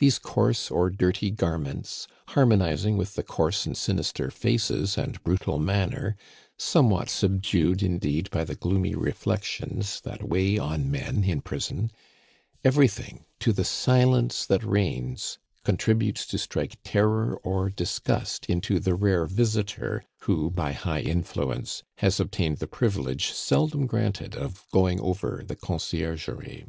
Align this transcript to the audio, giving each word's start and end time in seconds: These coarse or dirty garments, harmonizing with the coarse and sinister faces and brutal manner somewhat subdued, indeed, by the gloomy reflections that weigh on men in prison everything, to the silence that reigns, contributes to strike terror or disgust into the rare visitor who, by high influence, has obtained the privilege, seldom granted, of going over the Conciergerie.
These 0.00 0.18
coarse 0.18 0.68
or 0.68 0.90
dirty 0.90 1.30
garments, 1.30 2.08
harmonizing 2.30 2.96
with 2.96 3.14
the 3.14 3.22
coarse 3.22 3.66
and 3.66 3.76
sinister 3.76 4.28
faces 4.32 4.98
and 4.98 5.22
brutal 5.22 5.60
manner 5.60 6.16
somewhat 6.58 7.08
subdued, 7.08 7.80
indeed, 7.80 8.28
by 8.32 8.42
the 8.42 8.56
gloomy 8.56 8.96
reflections 8.96 10.00
that 10.00 10.28
weigh 10.28 10.58
on 10.58 10.90
men 10.90 11.22
in 11.22 11.40
prison 11.40 11.92
everything, 12.64 13.26
to 13.38 13.52
the 13.52 13.62
silence 13.64 14.44
that 14.44 14.64
reigns, 14.64 15.38
contributes 15.62 16.26
to 16.26 16.36
strike 16.36 16.80
terror 16.82 17.36
or 17.44 17.70
disgust 17.70 18.46
into 18.46 18.80
the 18.80 18.96
rare 18.96 19.24
visitor 19.24 20.04
who, 20.22 20.50
by 20.50 20.72
high 20.72 21.00
influence, 21.02 21.84
has 21.98 22.18
obtained 22.18 22.56
the 22.56 22.66
privilege, 22.66 23.30
seldom 23.30 23.86
granted, 23.86 24.34
of 24.34 24.68
going 24.72 24.98
over 25.00 25.44
the 25.46 25.54
Conciergerie. 25.54 26.66